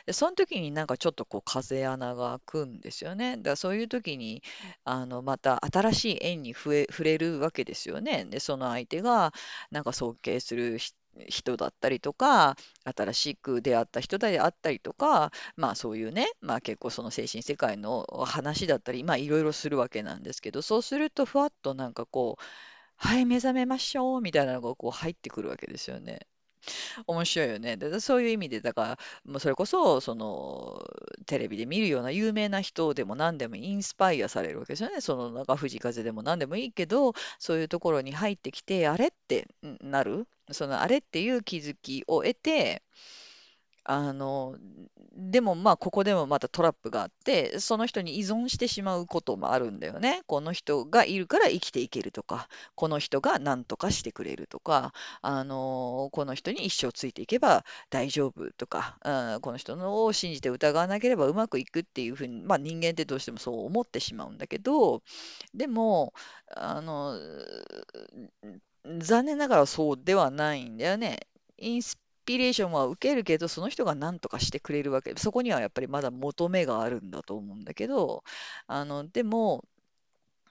[0.06, 3.36] で、その時になんかちょっとこう風穴が開くんですよね。
[3.38, 4.42] だからそういう時に、
[4.84, 8.24] あの、また新しい縁に触れ、るわけですよね。
[8.24, 9.32] で、その相手が
[9.70, 10.78] なんか尊敬する
[11.28, 22.42] 人だったりとか、新しく出会った人であったりとか、まあそういうね、まあ結構その精神世界の話だったり、まあいろいろするわけなんですけど、そうするとふわっとなんかこう、
[22.96, 26.26] はい、目覚めましょうみたいなのがこう入ってくるわけですよね。
[27.06, 27.76] 面白いよね。
[27.76, 30.84] で、そういう意味で、だから、もうそれこそ、その、
[31.26, 35.00] テレビで見るような有名な人でも何でもインスパイアされるわけですよね。
[35.00, 39.48] その、なんか藤風でも何でもいいけど、そういうところに入ってきて、あれって
[39.80, 42.82] なる、その、あれっていう気づきを得て、
[43.88, 44.56] あの、
[45.12, 50.22] でもまあ、ここでもまたトラップがあって、その人に依存してしまうこともあるんだよね。
[50.26, 65.02] この人がいるから生きていけるとか、この人が何とかしてくれるとか、あの、この人に一生ついていけば大丈夫とか、うん、この人のを信じて疑わなければうまくいくっていうふうに、まあ人間ってどうしてもそう思ってしまうんだけど、
[65.54, 66.12] でも、
[66.56, 67.16] あの、
[68.98, 71.20] 残念ながらそうではないんだよね。
[71.58, 71.96] インス
[72.26, 75.14] ピレーションは受けるけど、その人が何とかしてくれるわけ。
[75.16, 78.24] そこにはやっぱりまだ求めがあるんだと思うんだけど、
[78.66, 79.64] あの、でも、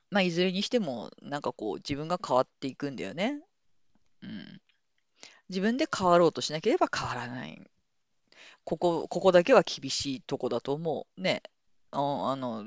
[0.09, 3.41] まあ、いずれにしても、なんかこう、自分が変わっていくんだよね。
[4.21, 4.61] うん。
[5.49, 7.61] 自分で変わろうとしなければ変わらない。
[8.63, 11.21] ここ、ここだけは厳しいとこだと思う。
[11.21, 11.43] ね。
[11.95, 12.65] あ、あの、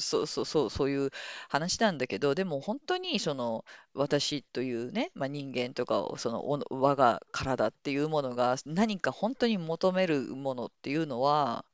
[0.00, 1.10] そうそうそう、そういう
[1.48, 11.64] 話なんだけど、でも本当にその私というね、まあ、人間とかそのおの我が体っていうものが何か本当に求めるものっていうのは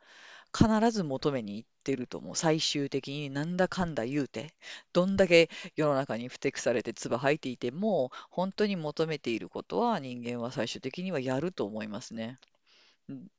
[0.57, 2.37] 必ず求めに行ってると思う。
[2.37, 4.55] 最終的になんだかんだ言うて、
[4.93, 12.39] どんだけ世の中にふてくされて唾吐いていても、本当に求めていることは人間は最終的にはやると思いますね。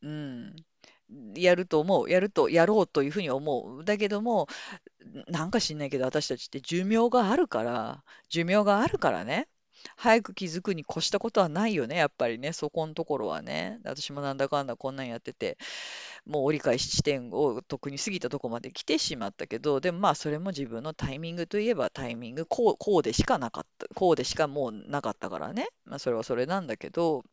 [0.01, 0.55] うん。
[1.36, 2.10] やると思う。
[2.10, 3.84] やると、やろうというふうに思う。
[3.86, 4.47] だけども、
[5.28, 9.47] なんか知んないけど、私たちって寿命があるから、寿命があるからね。
[9.95, 13.80] 早く気づくに越したことはないよね、やっぱりね、そこのところはね。
[13.84, 15.58] 私もなんだかんだこんなんやってて、
[16.26, 25.68] もう折り返し地点を特に過ぎたとこまで来てしまったけど、でもまあそれも自分のタイミングといえばタイミング、こう、こうでしかなかった、こうでしかもうなかったからね。
[25.86, 27.24] まあそれはそれなんだけど、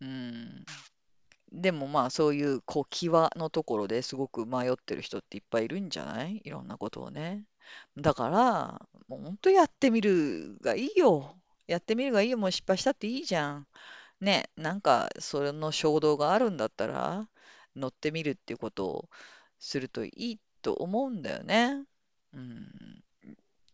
[0.00, 0.64] うん。
[1.52, 6.40] でもまあそういうこう際のところですごく迷ってる人っていっぱいいるんじゃない？
[6.44, 7.44] いろんなことをね。
[7.96, 11.36] だから、もう本当やってみるがいいよ。
[11.66, 12.38] やってみるがいいよ。
[12.38, 13.66] もう失敗したっていいじゃん。
[14.20, 17.28] ね、なんかそれの衝動があるんだったら
[17.76, 19.08] 乗ってみるっていうことを
[19.58, 21.84] するといいと思うんだよね。
[22.34, 23.02] うん。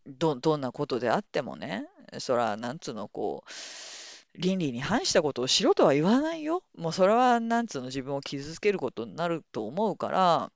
[0.07, 1.87] ど、どんなことであってもね。
[2.19, 3.51] そら、なんつうの、こう。
[4.37, 6.63] 倫理に反したことをしろとは言わないよ。
[6.77, 10.51] もうそれは、なんつうの、自分を傷つけることになると思うから、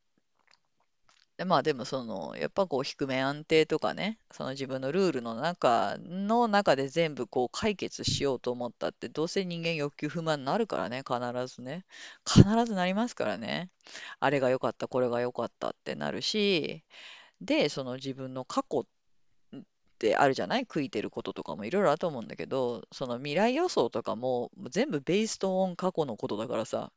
[1.37, 11.83] でまあでもその、やっぱこう低め安定とかね、その自分のルールの中の中で全部こう解決しようと思ったって、どうせ人間欲求不満になるからね、必ずね。
[12.27, 13.71] 必ずなりますからね。
[14.19, 16.83] あれが良かった、これが良かったってなるし、
[17.41, 18.85] で、その自分の過去っ
[20.07, 20.65] ってあるじゃない？
[20.65, 26.91] 悔いてることとかもいろいろあると思うんだけど、その未来予想とかも全部ベーストオン過去のことだからさ、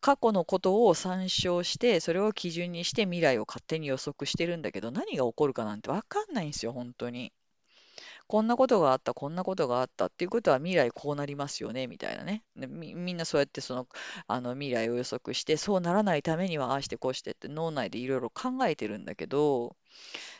[0.00, 7.32] 過去のことを参照して、それを基準にして未来を勝手に予測してるんだけど、何が起こるかなんて分かんないんですよ、本当に。
[8.26, 12.44] こんなことがあった、こんなことがあったっていうことは未来こうなりますよね、みたいなね。
[12.56, 13.86] み、みんなそうやってその、
[14.26, 19.76] あの未来を予測して、そうならないためにはああしてこうしてって脳内でいろいろ考えてるんだけど、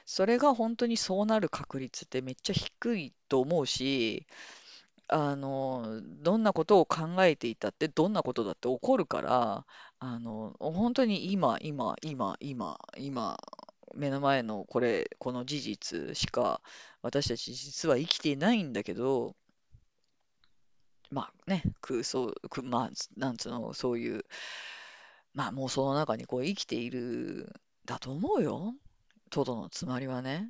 [0.06, 4.26] それが本当にそうなる確率ってめっちゃ低いと思うし、
[5.08, 9.66] あの、どんなことを考えていたって、どんなことだって起こるから、
[9.98, 13.38] あの、本当に今、今、今、今、今、
[13.94, 16.60] 目の前のこれ、この事実しか
[17.02, 19.34] 私たち実は生きていないんだけど、
[21.10, 24.24] まあね、空想、く、まあ、なんつうの、そういう、
[25.34, 27.52] まあ妄想の中にこう生きている、
[27.84, 28.74] だと思うよ。
[29.30, 30.48] トドのつまりはね。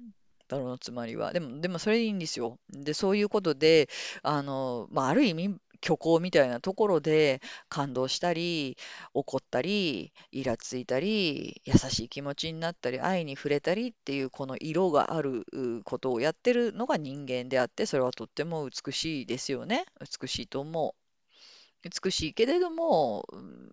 [0.49, 1.33] トドのつまりは。
[1.33, 2.59] でも、でもそれでいいんですよ。
[2.71, 3.89] で、そういうことで、
[4.23, 8.77] あの、まあ、ある意味、虚構みたいなところで感動したり、
[9.15, 15.45] 怒ったり、イラついたり、優しい気持ちになったり、愛に触れたりっていうこの色がある
[15.85, 19.85] ことをやってるのが人間であって、それはとっても美しいですよね。
[20.01, 20.95] 美しいと思
[21.85, 21.89] う。
[22.05, 23.73] 美しいけれども、うん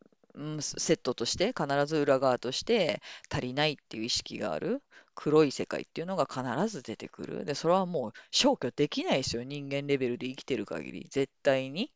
[0.61, 4.81] セットとして必ず裏側として足りないっていう意識がある
[5.15, 7.45] 黒い世界っていうのが必ず出てくる。
[7.45, 9.43] で、それはもう消去できないですよ。
[9.43, 11.07] 人間レベルで生きてる限り。
[11.09, 11.91] 絶対に。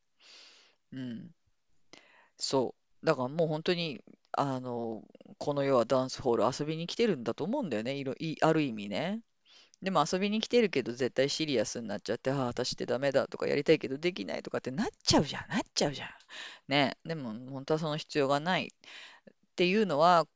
[0.94, 1.34] うん。
[2.36, 3.06] そう。
[3.06, 5.02] だからもう本当に、あの、
[5.38, 7.94] この世はダンスホール遊びに来てるんだと思うんだよね。
[7.94, 9.20] いろ、い、ある意味ね。
[9.82, 16.08] でも遊びに来てるけど絶対シリアスになっちゃって、ああ、私ってダメだとかやりたいけどできないとかってなっちゃうじゃん、なっちゃうじゃん。
[16.68, 16.96] ね。
[17.04, 18.70] でも本当はその必要がないっ
[19.56, 20.26] ていうのは、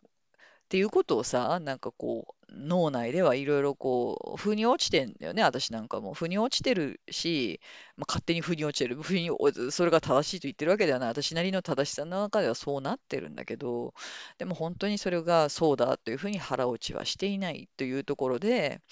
[0.69, 6.13] っていうことをさ、なんかこう、脳内ではいろいろこう、腑に落ちてんだよね、私なんかも。
[6.13, 7.59] 腑に落ちてるし、
[7.97, 9.03] まあ、勝手に腑に落ちてる。
[9.03, 9.31] 腑に、
[9.71, 11.09] それが正しいと言ってるわけではない。
[11.09, 13.95] 私なりの正しさの中ではそうなってるんだけど、
[14.37, 18.83] でも本当にそれがそうだというふうに腹落ちはしていないというところで、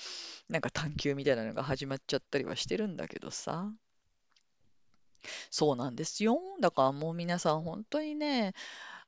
[0.49, 3.70] なんか探求みたいなのが始まっちゃったりはしてるんだけどさ。
[5.51, 6.39] そうなんですよ。
[6.61, 8.55] だからもう皆さん本当にね、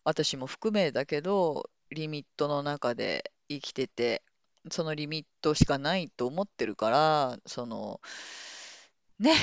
[0.04, 4.22] 私も含めだけど、リミットの中で生きてて、
[4.70, 8.00] そのリミットしかないと思ってるから、その、
[9.18, 9.34] ね、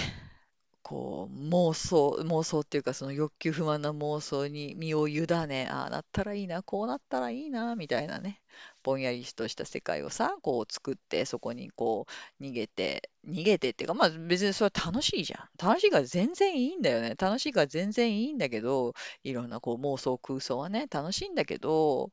[0.87, 8.39] こう、妄想、妄想っていうか、その欲求不満な妄想に身を委ね、ああなったらいいな、こうなったらいいな、みたいなね、
[8.83, 12.05] ぼんやりとした世界をさ、こう作って、そこにこ
[12.39, 15.49] う、逃げて、逃げてっていうか、まあ別にそれは楽しいじゃん。
[15.67, 17.15] 楽しいから全然いいんだよね。
[17.17, 22.11] 楽しいから全然いいんだけど、いろんなこう妄想空想はね、楽しいんだけど、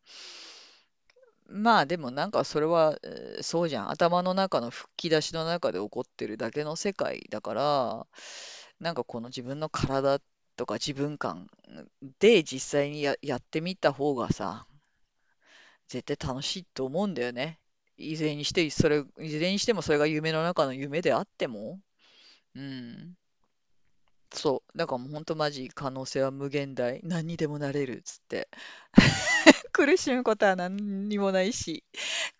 [1.48, 3.90] まあでもなんかそれは、えーそうじゃん。
[3.90, 8.06] 頭の中の吹き出しの中で起こってるだけの世界だから、
[8.82, 10.20] なんかこの自分の体
[10.56, 11.48] とか自分感
[12.18, 14.66] で実際にや、やってみた方がさ、
[15.88, 17.60] 絶対楽しいと思うんだよね。
[17.96, 21.78] いずれにして、それ、いずれにしてもそれが夢の中の夢であっても、
[22.56, 23.14] うん。
[24.34, 24.78] そう。
[24.78, 27.00] だからもうほんとマジ可能性は無限大。
[27.04, 28.48] 何にでもなれるっつって。
[29.72, 31.84] 苦しむことは何にもないし、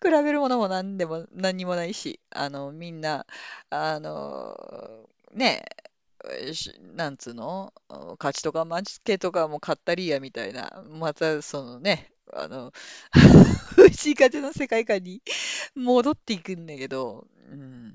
[0.01, 3.25] 比べるものも何でも何にもないし、あの、みんな、
[3.69, 4.55] あの、
[5.33, 5.92] ねえ、
[6.95, 7.73] なんつうの、
[8.19, 12.71] 勝ちとか負けとかも勝ったりやみたいな、またそのね、あの、
[13.75, 15.21] 藤井風の世界観に
[15.75, 17.93] 戻っていくんだけど、うん。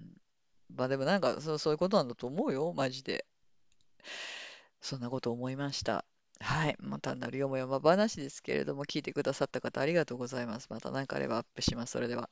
[0.75, 3.27] まあでもなんかそう、そういうことなんだと思うよ、マジで。
[4.81, 6.05] そんなこと思いました。
[6.41, 6.77] はい。
[6.81, 10.67] まあ、単なるよもやま話ですけれども、聞いてくださった方ありがとうございます。
[10.71, 11.93] また何かあればアップします。
[11.93, 12.29] それでは。